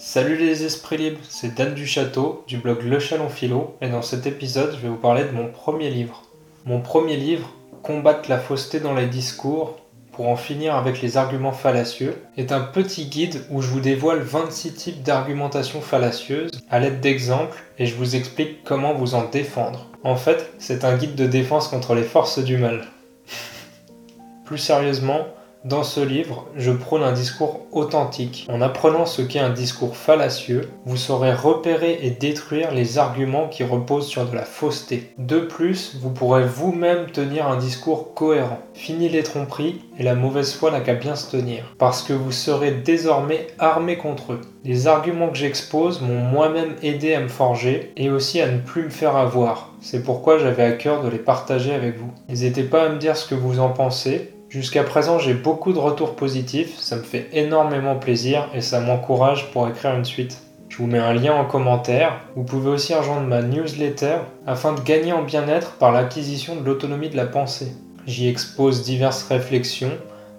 Salut 0.00 0.36
les 0.36 0.62
esprits 0.62 0.96
libres, 0.96 1.18
c'est 1.28 1.56
Dan 1.56 1.74
du 1.74 1.84
Château 1.84 2.44
du 2.46 2.58
blog 2.58 2.84
Le 2.84 3.00
Chalon 3.00 3.28
Philo 3.28 3.74
et 3.80 3.88
dans 3.88 4.00
cet 4.00 4.28
épisode 4.28 4.70
je 4.76 4.82
vais 4.82 4.88
vous 4.88 4.94
parler 4.94 5.24
de 5.24 5.32
mon 5.32 5.48
premier 5.48 5.90
livre. 5.90 6.22
Mon 6.66 6.80
premier 6.80 7.16
livre, 7.16 7.52
Combattre 7.82 8.30
la 8.30 8.38
fausseté 8.38 8.78
dans 8.78 8.94
les 8.94 9.06
discours 9.06 9.80
pour 10.12 10.28
en 10.28 10.36
finir 10.36 10.76
avec 10.76 11.02
les 11.02 11.16
arguments 11.16 11.50
fallacieux, 11.50 12.14
est 12.36 12.52
un 12.52 12.60
petit 12.60 13.06
guide 13.06 13.44
où 13.50 13.60
je 13.60 13.66
vous 13.70 13.80
dévoile 13.80 14.20
26 14.20 14.74
types 14.74 15.02
d'argumentation 15.02 15.80
fallacieuse 15.80 16.52
à 16.70 16.78
l'aide 16.78 17.00
d'exemples 17.00 17.60
et 17.80 17.86
je 17.86 17.96
vous 17.96 18.14
explique 18.14 18.62
comment 18.62 18.94
vous 18.94 19.16
en 19.16 19.24
défendre. 19.24 19.88
En 20.04 20.14
fait, 20.14 20.52
c'est 20.60 20.84
un 20.84 20.96
guide 20.96 21.16
de 21.16 21.26
défense 21.26 21.66
contre 21.66 21.96
les 21.96 22.04
forces 22.04 22.38
du 22.38 22.56
mal. 22.56 22.86
Plus 24.44 24.58
sérieusement, 24.58 25.26
dans 25.64 25.82
ce 25.82 26.00
livre, 26.00 26.46
je 26.56 26.70
prône 26.70 27.02
un 27.02 27.12
discours 27.12 27.60
authentique. 27.72 28.46
En 28.48 28.60
apprenant 28.60 29.06
ce 29.06 29.22
qu'est 29.22 29.40
un 29.40 29.50
discours 29.50 29.96
fallacieux, 29.96 30.70
vous 30.86 30.96
saurez 30.96 31.34
repérer 31.34 31.98
et 32.02 32.10
détruire 32.10 32.72
les 32.72 32.98
arguments 32.98 33.48
qui 33.48 33.64
reposent 33.64 34.06
sur 34.06 34.24
de 34.24 34.36
la 34.36 34.44
fausseté. 34.44 35.12
De 35.18 35.40
plus, 35.40 35.96
vous 36.00 36.10
pourrez 36.10 36.44
vous-même 36.44 37.06
tenir 37.10 37.48
un 37.48 37.56
discours 37.56 38.14
cohérent. 38.14 38.60
Fini 38.72 39.08
les 39.08 39.24
tromperies 39.24 39.80
et 39.98 40.04
la 40.04 40.14
mauvaise 40.14 40.54
foi 40.54 40.70
n'a 40.70 40.80
qu'à 40.80 40.94
bien 40.94 41.16
se 41.16 41.30
tenir, 41.30 41.74
parce 41.76 42.02
que 42.02 42.12
vous 42.12 42.32
serez 42.32 42.70
désormais 42.70 43.48
armé 43.58 43.96
contre 43.96 44.34
eux. 44.34 44.40
Les 44.64 44.86
arguments 44.86 45.28
que 45.28 45.38
j'expose 45.38 46.00
m'ont 46.00 46.20
moi-même 46.20 46.76
aidé 46.82 47.14
à 47.14 47.20
me 47.20 47.28
forger 47.28 47.92
et 47.96 48.10
aussi 48.10 48.40
à 48.40 48.48
ne 48.48 48.58
plus 48.60 48.84
me 48.84 48.90
faire 48.90 49.16
avoir. 49.16 49.72
C'est 49.80 50.04
pourquoi 50.04 50.38
j'avais 50.38 50.64
à 50.64 50.72
cœur 50.72 51.02
de 51.02 51.08
les 51.08 51.18
partager 51.18 51.74
avec 51.74 51.98
vous. 51.98 52.10
N'hésitez 52.28 52.62
pas 52.62 52.84
à 52.84 52.88
me 52.90 52.98
dire 52.98 53.16
ce 53.16 53.28
que 53.28 53.34
vous 53.34 53.58
en 53.58 53.70
pensez 53.70 54.32
Jusqu'à 54.48 54.82
présent, 54.82 55.18
j'ai 55.18 55.34
beaucoup 55.34 55.74
de 55.74 55.78
retours 55.78 56.16
positifs, 56.16 56.78
ça 56.78 56.96
me 56.96 57.02
fait 57.02 57.28
énormément 57.32 57.96
plaisir 57.96 58.48
et 58.54 58.62
ça 58.62 58.80
m'encourage 58.80 59.50
pour 59.50 59.68
écrire 59.68 59.94
une 59.94 60.06
suite. 60.06 60.38
Je 60.70 60.78
vous 60.78 60.86
mets 60.86 60.98
un 60.98 61.12
lien 61.12 61.34
en 61.34 61.44
commentaire. 61.44 62.20
Vous 62.34 62.44
pouvez 62.44 62.70
aussi 62.70 62.94
rejoindre 62.94 63.26
ma 63.26 63.42
newsletter 63.42 64.16
afin 64.46 64.72
de 64.72 64.80
gagner 64.80 65.12
en 65.12 65.22
bien-être 65.22 65.72
par 65.72 65.92
l'acquisition 65.92 66.56
de 66.56 66.64
l'autonomie 66.64 67.10
de 67.10 67.16
la 67.16 67.26
pensée. 67.26 67.72
J'y 68.06 68.26
expose 68.26 68.84
diverses 68.84 69.24
réflexions 69.24 69.92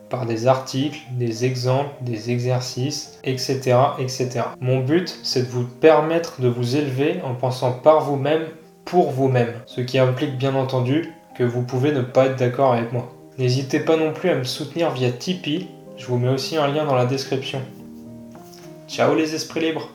par 0.09 0.25
des 0.25 0.47
articles, 0.47 0.97
des 1.11 1.45
exemples, 1.45 1.93
des 2.01 2.31
exercices, 2.31 3.19
etc. 3.23 3.77
etc. 3.99 4.41
Mon 4.59 4.79
but, 4.79 5.19
c'est 5.21 5.43
de 5.43 5.51
vous 5.51 5.65
permettre 5.65 6.41
de 6.41 6.47
vous 6.47 6.77
élever 6.77 7.19
en 7.23 7.35
pensant 7.35 7.73
par 7.73 8.01
vous-même 8.01 8.47
pour 8.85 9.11
vous-même, 9.11 9.53
ce 9.67 9.81
qui 9.81 9.99
implique 9.99 10.35
bien 10.35 10.55
entendu 10.55 11.13
que 11.37 11.43
vous 11.43 11.61
pouvez 11.61 11.91
ne 11.91 12.01
pas 12.01 12.25
être 12.25 12.39
d'accord 12.39 12.73
avec 12.73 12.91
moi. 12.91 13.18
N'hésitez 13.39 13.79
pas 13.79 13.95
non 13.95 14.11
plus 14.11 14.29
à 14.29 14.35
me 14.35 14.43
soutenir 14.43 14.91
via 14.91 15.13
Tipeee, 15.13 15.69
je 15.95 16.05
vous 16.07 16.17
mets 16.17 16.27
aussi 16.27 16.57
un 16.57 16.67
lien 16.67 16.83
dans 16.83 16.95
la 16.95 17.05
description. 17.05 17.61
Ciao 18.89 19.15
les 19.15 19.33
esprits 19.33 19.61
libres 19.61 19.89